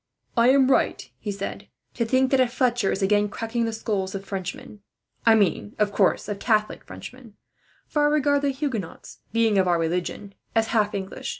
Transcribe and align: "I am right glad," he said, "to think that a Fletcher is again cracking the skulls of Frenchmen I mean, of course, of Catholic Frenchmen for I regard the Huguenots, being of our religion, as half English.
"I 0.35 0.49
am 0.49 0.71
right 0.71 0.97
glad," 0.97 1.11
he 1.19 1.31
said, 1.31 1.67
"to 1.93 2.05
think 2.05 2.31
that 2.31 2.39
a 2.39 2.47
Fletcher 2.47 2.91
is 2.91 3.03
again 3.03 3.29
cracking 3.29 3.65
the 3.65 3.71
skulls 3.71 4.15
of 4.15 4.25
Frenchmen 4.25 4.81
I 5.27 5.35
mean, 5.35 5.75
of 5.77 5.91
course, 5.91 6.27
of 6.27 6.39
Catholic 6.39 6.83
Frenchmen 6.83 7.35
for 7.85 8.05
I 8.05 8.05
regard 8.07 8.41
the 8.41 8.49
Huguenots, 8.49 9.19
being 9.31 9.59
of 9.59 9.67
our 9.67 9.77
religion, 9.77 10.33
as 10.55 10.69
half 10.69 10.95
English. 10.95 11.29